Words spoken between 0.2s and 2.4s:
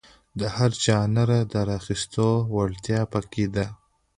له هر ژانره د راخیستو